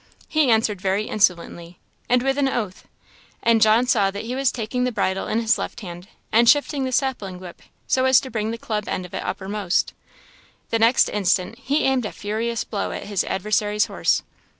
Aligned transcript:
He 0.27 0.49
answered 0.49 0.81
very 0.81 1.03
insolently, 1.07 1.77
and 2.09 2.23
with 2.23 2.39
an 2.39 2.49
oath; 2.49 2.87
and 3.43 3.61
John 3.61 3.85
saw 3.85 4.09
that 4.09 4.25
he 4.25 4.33
was 4.33 4.51
taking 4.51 4.83
the 4.83 4.91
bridle 4.91 5.27
in 5.27 5.39
his 5.39 5.59
left 5.59 5.81
hand 5.81 6.07
and 6.31 6.49
shifting 6.49 6.87
his 6.87 6.95
sapling 6.95 7.39
whip 7.39 7.61
so 7.85 8.05
as 8.05 8.19
to 8.21 8.31
bring 8.31 8.49
the 8.49 8.57
club 8.57 8.85
end 8.87 9.05
of 9.05 9.13
it 9.13 9.23
uppermost. 9.23 9.93
The 10.71 10.79
next 10.79 11.07
instant 11.07 11.59
he 11.59 11.83
aimed 11.83 12.07
a 12.07 12.11
furious 12.11 12.63
blow 12.63 12.89
at 12.91 13.03
his 13.03 13.23
adversary's 13.25 13.85
horse. 13.85 14.23